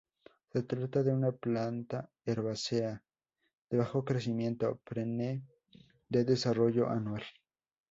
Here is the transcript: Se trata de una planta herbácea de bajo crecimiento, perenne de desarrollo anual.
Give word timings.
Se 0.51 0.63
trata 0.63 1.03
de 1.03 1.13
una 1.13 1.31
planta 1.31 2.09
herbácea 2.25 3.03
de 3.69 3.77
bajo 3.77 4.03
crecimiento, 4.03 4.77
perenne 4.83 5.43
de 6.09 6.23
desarrollo 6.25 6.89
anual. 6.89 7.21